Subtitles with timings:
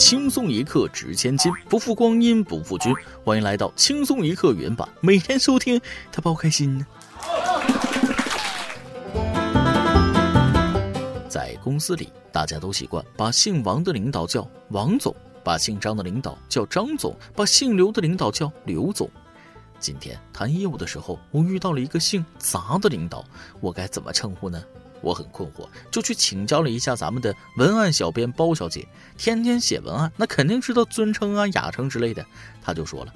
[0.00, 2.90] 轻松一刻值千金，不负光阴不负君。
[3.22, 5.78] 欢迎来到轻松一刻原版，每天收听，
[6.10, 6.86] 他包开心呢。
[11.28, 15.14] 在公司里，大家都习惯把姓王的领导叫王总，
[15.44, 19.06] 把姓张的领导叫张总，把姓刘的领导叫刘总。
[19.80, 23.22] 今天谈业务的时候，我遇到了一个姓杂的领导，
[23.60, 24.64] 我该怎么称呼呢？
[25.02, 32.24] 我很困惑，就去请教了一下咱们的文案小编包小姐，天天写文案，那肯定知道尊称啊、雅称之类的。
[32.62, 33.12] 她就说了：“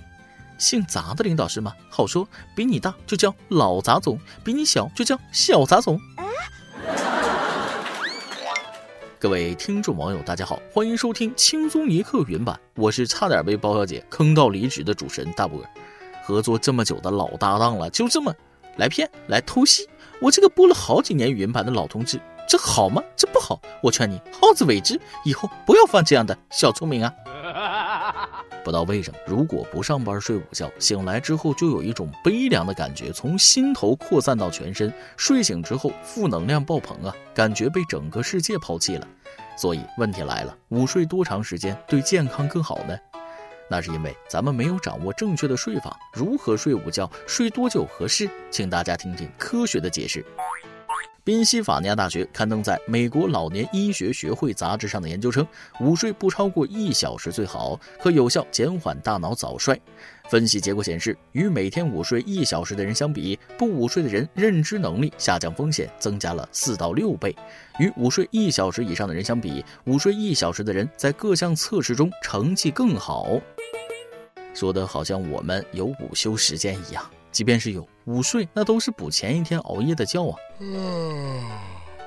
[0.58, 1.72] 姓杂的领导是吗？
[1.91, 6.00] 好说，比你大就叫老杂总，比你小就叫小杂总。
[9.19, 15.60] ”各位听众网友，大家好，欢迎收听轻松一刻原版，我是差点被包小姐坑到离职的主持人大波。
[16.22, 18.34] 合作这么久的老搭档了，就这么
[18.77, 19.88] 来骗来偷袭
[20.20, 23.02] 我这个播了好几年语音版的老同志，这好吗？
[23.16, 27.12] 这不好，我劝你好自为之，以后不要犯这样的小聪明啊！
[28.64, 39.06] 不知道为什么，如果不上班睡午觉，醒来之后就有一种悲凉的感觉，从心头扩散到全身，睡醒之后负能量爆棚啊，感觉被整个世界抛弃了。
[39.56, 42.97] 所以问题来了，午睡多长时间对健康更好呢？
[43.68, 48.28] 那是因为咱们没有掌握正确的睡法，如何睡午觉，睡多久合适？
[48.50, 50.24] 请大家听听科学的解释。
[51.22, 55.46] 宾夕法尼亚大学刊登在美国老年医学学会杂志上的研究称，
[55.80, 59.80] 午睡不超过一小时最好，可有效减缓大脑早衰。
[60.28, 67.31] 分析结果显示，与每天午睡一小时的人相比，不午睡的人认知能力下降风险增加了四到六倍；
[67.78, 73.39] 与午睡一小时以上的人相比，午睡一小时的人在各项测试中成绩更好。
[74.55, 77.05] 说的好像我们有午休时间一样。
[77.31, 80.36] 即便是有午睡，那都是补前一天熬夜的觉啊。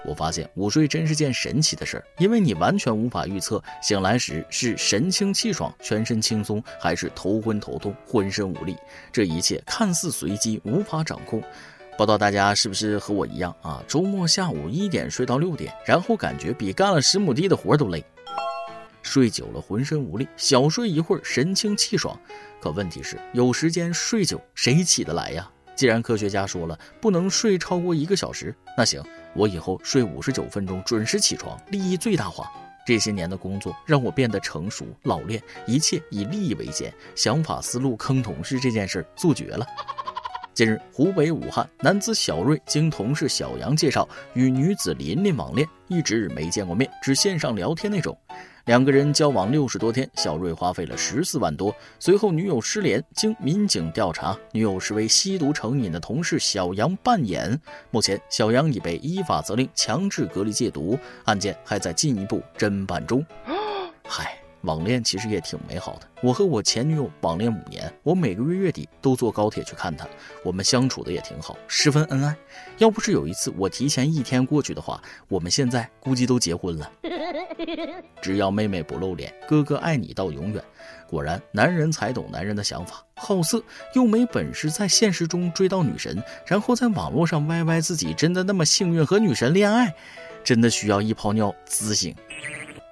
[0.08, 8.76] 我发现午睡真是件神奇的事儿，因为你完全无法预测醒来时是神清气爽、全身轻松，还是头昏头痛、浑身无力。
[9.12, 11.44] 这一切看似随机，无法掌控。
[11.98, 13.84] 不知道大家是不是和我一样啊？
[13.88, 18.02] 周末下午一点睡到六点，然后感觉比干了十亩地的活都累。
[19.02, 22.18] 睡久了浑身无力，小睡一会儿神清气爽。
[22.62, 25.50] 可问题是，有时间睡久谁起得来呀？
[25.78, 29.02] 既然科学家说了不能睡超过一个小时，那行，
[29.36, 32.52] 我以后睡五十九分钟准时起床，利益最大化。
[32.84, 39.64] 这些年的工作让我变得成熟老练，一切以利益为先，想法思路坑同事这件事做绝了。
[40.56, 48.18] 近日，湖北武汉男子小瑞经同事小杨介绍，与女子琳琳网恋，一直没见过面，只线上聊天那种。
[48.68, 51.74] 两个人交往六十多天，小瑞花费了十四万多。
[52.00, 57.58] 随后女友失联，经民警调查，女友是为吸毒成瘾的同事小杨扮演。
[57.92, 63.26] 目前，小杨已被依法责令强制隔离戒毒，案件还在进一步侦办中。
[64.06, 64.38] 嗨。
[64.62, 66.08] 网恋其实也挺美好的。
[66.22, 70.08] 我和我前女友网恋五年，我每个月月底都坐高铁去看她，
[70.44, 72.36] 我们相处的也挺好，十分恩爱。
[72.78, 76.92] 要不是有一次我提前一天过去的话，我们现在估计都结婚了。
[78.22, 80.64] 只要妹妹不露脸，哥哥爱你到永远。
[81.08, 83.62] 果然，男人才懂男人的想法，好色
[83.94, 89.94] 又没本事在现实中追到女神，然后在网络上歪歪自己真的那么幸运和女神恋爱，
[90.44, 92.14] 真的需要一泡尿自省。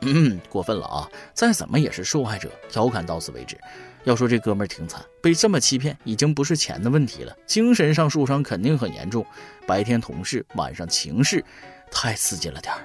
[0.05, 1.09] 嗯，过分了啊！
[1.33, 3.57] 再怎么也是受害者，调侃到此为止。
[4.03, 9.25] 要说这哥们儿挺惨，被这么欺骗，已经不是钱的问题了，精神上受伤肯定很严重。
[9.65, 11.43] 白天同事，晚上情事，
[11.89, 12.81] 太刺激了点儿。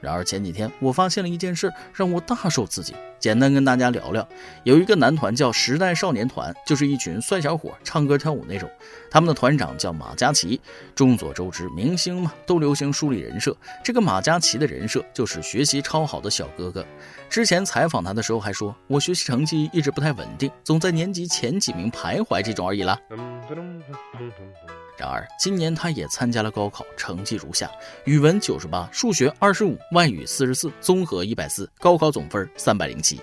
[0.00, 2.94] 然而前几天我发现了一件事，让我大受刺激。
[3.18, 4.26] 简单跟大家聊聊，
[4.62, 8.70] 有一个男团叫时代少年团，就是一群帅小伙唱歌跳舞那种。
[9.10, 10.60] 他们的团长叫马嘉祺。
[10.94, 16.86] 众所周知，明星嘛都流行树立人设，这个马嘉祺的人设就是学习超好的小哥哥。
[17.28, 22.96] 之前采访他的时候还说，我学习成绩一直不太稳定，总在年级前几名徘徊这种而已啦。
[24.98, 27.70] 然而今年他也参加了高考，成绩如下：
[28.04, 33.20] 语文九十八，数学二十五，外语四十四，综合一百四，高考总分三百零七。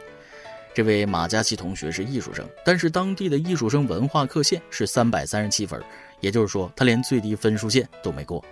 [0.74, 5.82] 这位马嘉祺同学是艺术生，但是当地的艺术生文化课线是三百三十七分，
[6.22, 8.44] 也就是说他连最低分数线都没过。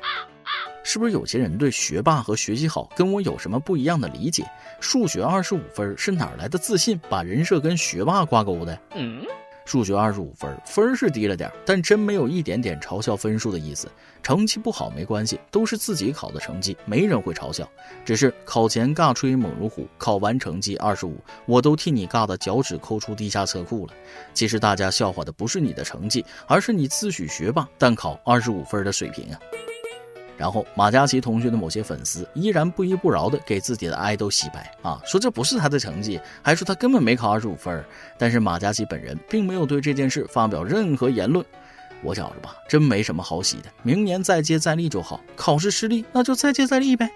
[0.84, 4.46] 是不是有些人对学霸和学习好跟我有什么不一样的理解？
[4.82, 8.78] 数学二十五分是哪来的自信，把人设跟学霸挂钩的？
[8.96, 9.26] 嗯。
[9.66, 13.90] 数学二十五分，分是低了点，但真没有一点点嘲笑分数的意思。
[14.22, 17.70] 成绩不好没关系，都是自己考的成绩，没人会嘲笑。
[18.06, 23.94] 只是考前尬吹猛如虎，考完成绩二十五，我都替你尬的脚趾抠出地下车库了。
[24.34, 29.40] 其实大家笑话的不是你的成绩，而是你自诩学霸但考二十五分的水平啊。
[30.38, 37.84] 然后马嘉祺同学的某些粉丝依然不依不饶地给自己的爱豆洗白啊，说这不是他的成绩，还说他根本没考二十五分。
[38.18, 41.46] 但是马嘉祺本人并没有对这件事发表任何言论。
[42.02, 45.22] 我觉着吧，真没什么好洗的，明年再接再厉就好。
[45.36, 47.10] 考试失利，那就再接再厉呗。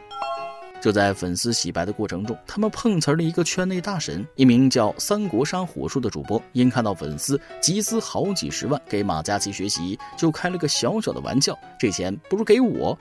[0.80, 12.98] 就在粉丝洗白的过程中，他们碰瓷了一个圈内大神，一名叫三国杀火术的主播，因看到粉丝集资好几十万给马嘉祺学习，就开了个小小的玩笑：这钱不如给我。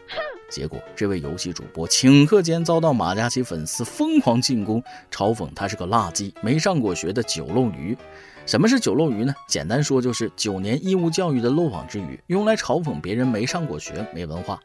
[0.48, 7.96] 结果，这位游戏主播顷刻间遭到马嘉祺粉丝疯狂进攻，嘲讽他是个垃圾、没上过学的酒漏鱼。
[8.46, 9.34] 什么是酒漏鱼呢？
[9.48, 14.60] 简单说就是九年义务教育的漏网之鱼，用来嘲讽别人没上过学、没文化。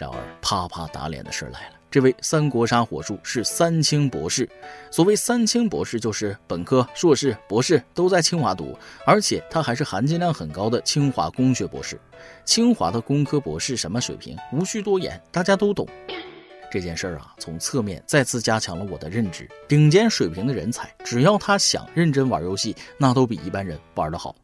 [0.00, 1.74] 然而，啪啪打脸的事来了。
[1.90, 4.48] 这位三国杀火术是三清博士。
[4.90, 8.74] 所谓三清博士，就是本科、硕士、博士都在清华读，
[9.04, 12.00] 而且他还是含金量很高的清华工学博士。
[12.46, 14.34] 清华的工科博士什么水平？
[14.54, 15.86] 无需多言，大家都懂。
[16.70, 24.34] 这件事儿啊，从侧面再次加强了我的认知：顶尖水平的人才，只要他想认真玩游戏，那都比一般人玩得好。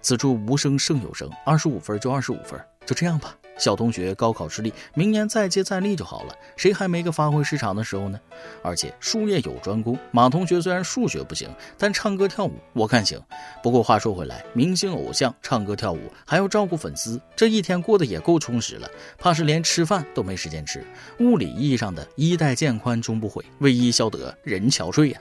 [0.00, 3.34] 此处无声胜有声，二十五分就二十五分，就这样吧。
[3.56, 6.34] 小同学高考失利，明年再接再厉就好了。
[6.56, 8.18] 谁还没个发挥失常的时候呢？
[8.62, 11.48] 而且术业有专攻，马同学虽然数学不行，
[11.78, 13.20] 但唱歌跳舞我看行。
[13.62, 18.88] 不过话说回来，明星偶像唱歌跳舞还要照顾粉丝，这一天过得也够充实了。
[19.18, 20.84] 怕是连吃饭都没时间吃。
[21.20, 25.20] 物理意义上的衣带渐宽终不悔，为伊消得人憔悴呀。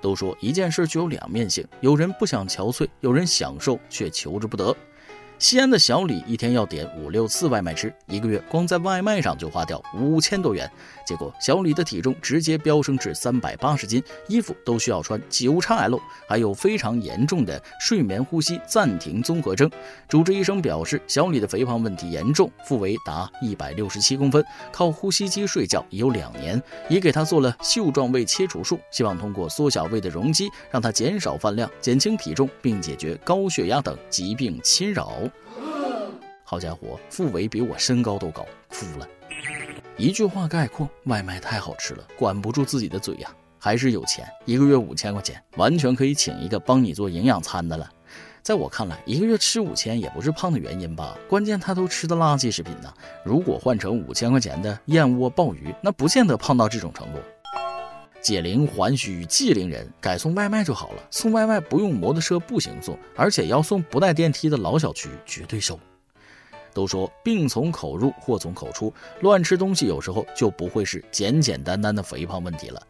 [0.00, 4.76] 都说一件事具有两面性，有人不想憔悴，有人享受却求之不得。
[5.42, 10.70] 西安的小李一天要点五六次外卖吃，一个月光在外卖上就花掉五千多元。
[11.04, 19.68] 结果小李的体重直接飙升至三百八十斤，衣服都需要穿九叉 L，还有非常严重的睡眠呼吸暂停综合征。
[20.08, 35.18] 主治医生表示，小李的肥胖问题严重，腹围达一百六十七公分，靠呼吸机睡觉已有两年，也给他做了袖状胃切除术，希望通过缩小胃的容积，让他减少饭量，减轻体重，并解决高血压等疾病侵扰。
[36.52, 39.08] 好家伙，腹围比我身高都高，服了。
[39.96, 43.34] 一句话概括：外卖太好吃了，管不住自己的嘴呀。
[43.58, 47.90] 还是有钱，一个月五千块钱，完全可以请一个帮你做营养餐的了。
[48.42, 51.16] 在我看来，一个月吃五千也不是胖的原因吧？
[51.26, 52.92] 关键他都吃的垃圾食品呢。
[53.24, 57.18] 如果换成五千块钱的燕窝、鲍鱼，那不见得胖到这种程度。
[58.20, 61.02] 解铃还须系铃人，改送外卖就好了。
[61.10, 65.80] 送外卖不用摩托车步行送，而且要送不带电梯的老小区，绝对收。
[66.72, 72.82] 都说病从口入，祸从口出，乱吃东西有时候就不会是简简单单的肥胖问题了。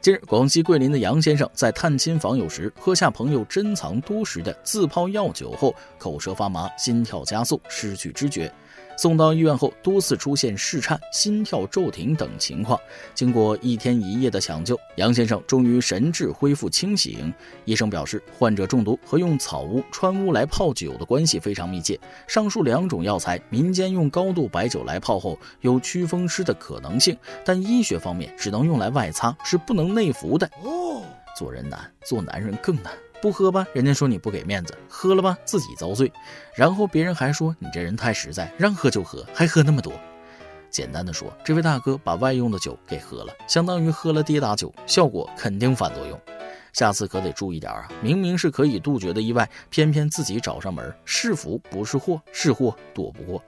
[0.00, 8.52] 近日，广西桂林的杨先生在探亲访友时，喝下朋友珍藏多时的自泡药酒后，口舌发麻，心跳加速，失去知觉。
[8.96, 12.78] 送到医院后，多次出现室颤、心跳骤停等情况。
[13.14, 17.32] 经过一天一夜的抢救，杨先生终于神志恢复清醒。
[17.64, 21.98] 医生表示，患者中毒和用草乌、川乌来泡酒的关系非常密切。
[22.26, 30.48] 上述两种药材，民间用高度白酒来泡后有祛风湿的可能性，但医学方面只能用来外擦，是不能内服的。
[30.62, 31.02] 哦，
[31.36, 32.92] 做人难，做男人更难。
[33.24, 36.12] 不喝吧，人家说你不给面子；喝了吧，自己遭罪。
[36.54, 39.94] 然后别人还说你这人太实在，让喝就喝，还喝那么多。
[40.68, 46.20] 简单的说，这位大哥把外用的酒给喝了，相当于喝了跌打酒，效果肯定反作用。
[46.74, 47.88] 下次可得注意点啊！
[48.02, 53.42] 明明是可以杜绝的意外，偏偏自己找上门，是福不是祸，是祸躲不过。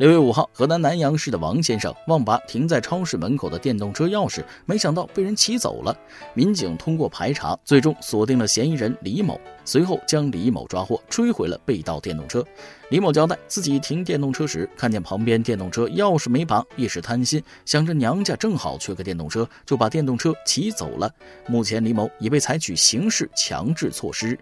[0.00, 5.94] 六月五号，河南南阳市的王先生忘拔停在超市门口的电动车钥匙，没想到被人骑走了。
[6.32, 12.42] 民警通过排查，最终锁定了嫌疑人李某，随后将李某抓获，追回了被盗电动车。
[12.88, 21.14] 李某交代，自己停电动车时，看见旁边电动车钥匙没拔，一时贪心，想着娘家正好缺个电动车，就把电动车骑走了。
[21.46, 24.38] 目前，李某已被采取刑事强制措施。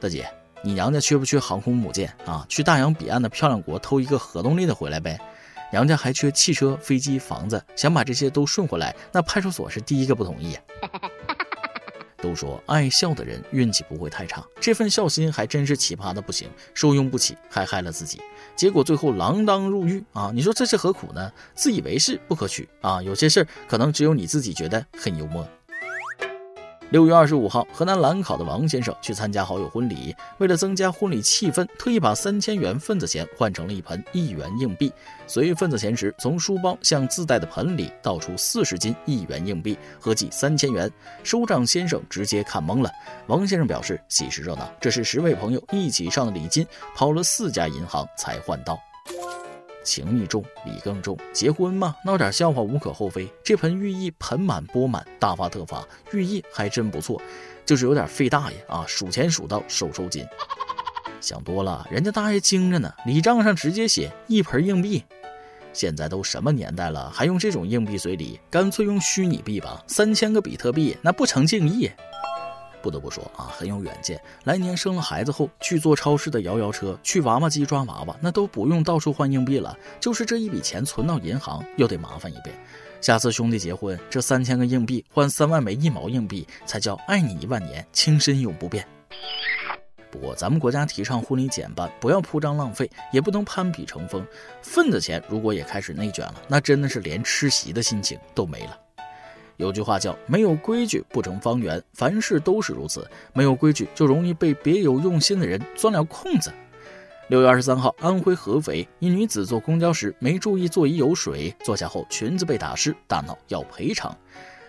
[0.00, 0.28] 大姐。
[0.66, 2.44] 你娘家缺不缺航空母舰啊？
[2.48, 5.16] 去大洋彼岸的漂亮国偷一个核动力的回来呗。
[5.70, 10.58] 娘家还缺汽车、飞机、房子，想把这些都顺回来，那派出所是第一个不同意。
[12.20, 18.20] 都说爱笑的人运气不会太差，这份孝心还真是奇葩的不行，受用不起，还害了自己，
[18.56, 20.32] 结果最后锒铛入狱啊！
[20.34, 21.32] 你说这是何苦呢？
[21.54, 23.00] 自以为是不可取啊！
[23.00, 25.46] 有些事儿可能只有你自己觉得很幽默。
[26.90, 34.92] 六月二十五号，河南兰考的王先生去参加好友婚礼，为了增加婚礼气氛，特意把三千元份子钱换成了一盆一元硬币。
[35.26, 40.88] 随份子钱时，从书包向自带的盆里倒出四十斤一元硬币，合计三千元。
[41.24, 42.90] 收账先生直接看懵了。
[43.26, 46.64] 王先生表示，喜事热闹，这是十位朋友一起上的礼金，
[46.94, 48.78] 跑了四家银行才换到。
[49.86, 51.16] 情义重，礼更重。
[51.32, 53.32] 结婚嘛，闹点笑话无可厚非。
[53.44, 57.22] 这盆寓意盆满钵满，大发特发，寓意还真不错，
[57.64, 60.26] 就是有点费大爷啊，数钱数到手抽筋。
[61.20, 65.04] 想多了，人家大爷精着呢，礼账上直接写一盆硬币。
[65.72, 68.40] 现在都什么年代了，还用这种硬币随礼？
[68.50, 71.90] 干脆用虚拟币吧，三千个比特币，那不成敬意。
[72.86, 74.20] 不得不说啊，很有远见。
[74.44, 82.54] 来年生了孩子后，去坐超市的摇摇车，去娃娃机抓娃娃，那都不用到处换硬币了，就是这一笔钱存到银行又得麻烦一遍。
[83.00, 88.86] 下次兄弟结婚，这三千个硬币换三万枚一毛硬币，才叫爱你一万年，情深永不变。
[90.12, 94.24] 不过，咱们国家提倡婚礼简办，不要铺张浪费，也不能攀比成风。
[94.62, 98.78] 份子钱如果也开始内卷了，那真的是连吃席的心情都没了。
[99.56, 103.08] 有句话叫“没有规矩不成方圆”，凡事都是如此。
[103.32, 106.52] 没有规矩，就容易被别有用心的人钻了空子。
[107.28, 114.16] 六月二十三号，安徽合肥一女子坐公交时没注意座椅有水，坐下后裙子被打湿，大闹要赔偿。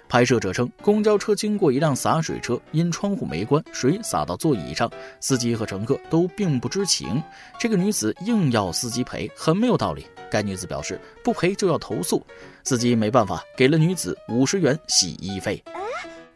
[0.09, 7.21] 拍摄者称，公交车经过一辆洒水车，因窗户没关，水洒到座椅上，司机和乘客都并不知情。
[7.59, 10.07] 这个女子硬要司机赔，很没有道理。
[10.29, 12.25] 该女子表示，不赔就要投诉。
[12.63, 15.61] 司机没办法，给了女子五十元洗衣费。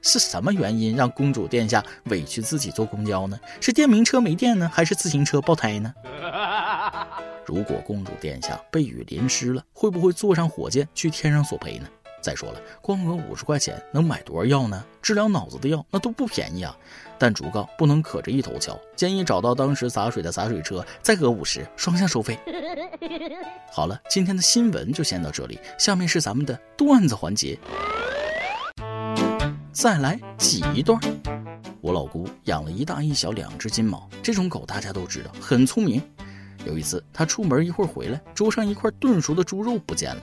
[0.01, 3.39] 是什么原因让公主殿下委屈自己坐公交呢？
[3.59, 5.93] 是电瓶车没电呢，还是自行车爆胎呢？
[7.45, 11.87] 如果公主殿下被雨淋湿了，会不会坐上火箭去天上索赔呢？
[12.21, 14.83] 再说了，光讹五十块钱能买多少药呢？
[15.01, 16.77] 治疗脑子的药那都不便宜啊！
[17.17, 22.37] 但竹告不能可着一头敲，建议找到当时洒水的洒水车，再讹五十，双向收费。
[23.73, 27.57] 好了，今天的新闻就先到这里，下面是咱们的段子环节。
[29.71, 30.99] 再来挤一段。
[31.81, 35.99] 我老姑养了一大一小两只金毛，这种狗大家都知道很聪明。
[36.63, 40.21] 有一次，她出门一会儿回来，桌上一块炖熟的猪肉不见了。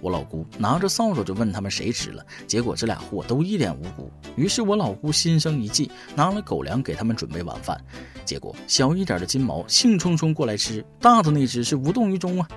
[0.00, 4.10] 我老姑拿着扫帚就问他们谁吃了，结果这俩货都一脸无辜。
[4.36, 7.78] 于是我老姑心生一计，拿了狗粮给他们准备晚饭。
[8.24, 12.48] 结果小一点的金毛兴冲冲过来吃，大的那只是无动于衷啊。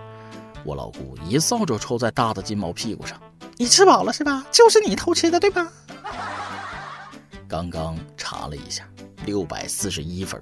[0.63, 3.19] 我老姑一扫帚抽在大的金毛屁股上
[3.57, 4.45] ：“你吃饱了是吧？
[4.51, 5.69] 就是你偷吃的对吧？”
[7.49, 8.87] 刚刚查了一下，
[9.25, 10.41] 六百四十一分。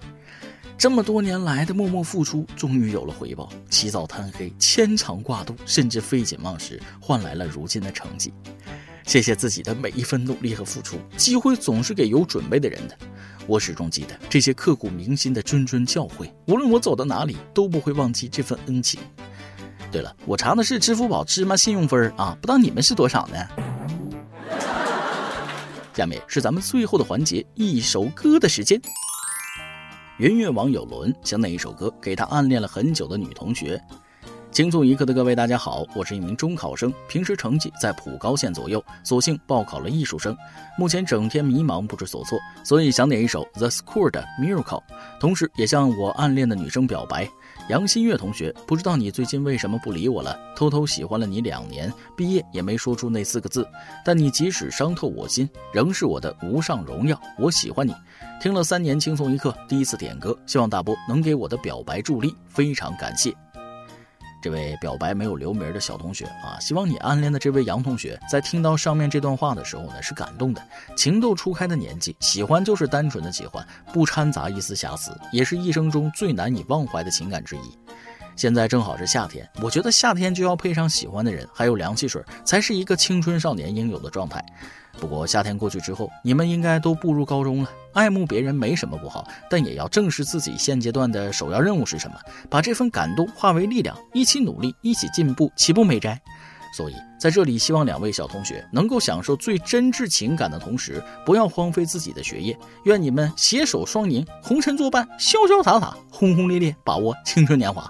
[0.82, 3.48] 这么多年来的默默付出，终于有了回报。
[3.70, 8.34] 起早贪黑，牵肠挂肚，甚至废寝忘食，换来了如今的成绩。
[9.06, 10.98] 谢谢自己的每一份努力和付出。
[11.16, 12.98] 机会总是给有准备的人的。
[13.46, 19.00] 我始终记得这些刻骨铭心的谆谆教诲，无论我走到哪里，都不会忘记这份恩情。
[19.92, 23.38] 对了，我查的是支付宝芝麻信用分啊，不知道你们是多少呢？
[25.94, 28.82] 下面是咱们最后的环节，一首歌的时间。
[30.22, 33.82] 云月网友伦想点一首歌给他暗恋了很久的女同学。
[34.52, 40.38] 轻松一刻的各位，大家好，我是一名中考生，平时成绩在普高线左右，所幸报考了艺术生，
[40.78, 44.84] 目前整天迷茫不知所措，所以想点一首 The School 的 Miracle，
[45.20, 47.28] 同时也向我暗恋的女生表白。
[47.70, 50.38] 杨新月同学，不知道你最近为什么不理我了？
[50.56, 53.68] 偷偷喜欢了你两年，毕业也没说出那四个字，
[54.06, 57.20] 但你即使伤透我心，仍是我的无上荣耀。
[57.40, 57.96] 我喜欢你。
[58.42, 63.32] 听了三年轻松一刻，第一次点歌，希望大波能给我的表白助力，非常感谢。
[64.42, 70.68] 这位表白没有留名的小同学啊，希望你暗恋的这位杨同学在听到上面这段话的时候呢，是感动的。
[70.98, 77.78] 情窦初开的年纪，喜欢就是单纯的喜欢，不掺杂一丝瑕疵，也是一生中最难以忘怀的情感之一。
[78.36, 84.44] 现在正好是夏天，我觉得夏天就要配上喜欢的人，还有凉汽水，才是一个青春少年应有的状态。
[85.00, 87.70] 不过夏天过去之后，你们应该都步入高中了。
[87.94, 92.16] 爱慕别人没什么不好，但也要正视自己现阶段的首要任务是什么，
[92.50, 96.22] 把这份感动化为力量，一起努力，一起进步，岂不美哉？
[96.74, 102.58] 所以在这里，希望两位小同学能够享受最真挚情感的同时，不要荒废自己的学业。
[102.86, 107.90] 愿你们携手双赢，红尘作伴，潇潇洒洒，轰轰烈烈，把握青春年华。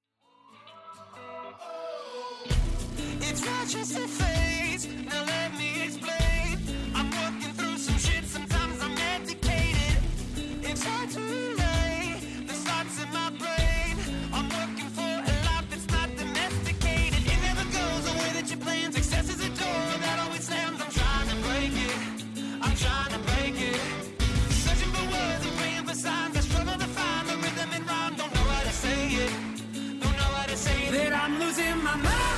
[31.83, 32.30] my mind.